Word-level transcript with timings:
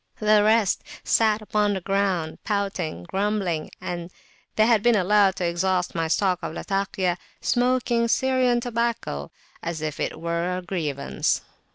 The 0.17 0.41
rest 0.43 0.83
sat 1.03 1.43
upon 1.43 1.75
the 1.75 1.79
ground, 1.79 2.39
pouting, 2.43 3.03
grumbling, 3.03 3.69
and 3.79 4.09
they 4.55 4.65
had 4.65 4.81
been 4.81 4.95
allowed 4.95 5.35
to 5.35 5.45
exhaust 5.45 5.93
my 5.93 6.07
stock 6.07 6.39
of 6.41 6.55
Latakia 6.55 7.19
smoking 7.39 8.07
Syrian 8.07 8.61
tobacco 8.61 9.29
as 9.61 9.79
if 9.79 9.99
it 9.99 10.19
were 10.19 10.57
a 10.57 10.63
grievance. 10.63 11.41